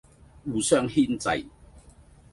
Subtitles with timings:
[0.43, 1.45] 互相牽掣，